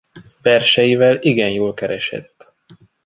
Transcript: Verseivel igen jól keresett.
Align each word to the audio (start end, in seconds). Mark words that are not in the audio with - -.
Verseivel 0.41 1.19
igen 1.21 1.49
jól 1.51 1.73
keresett. 1.73 2.55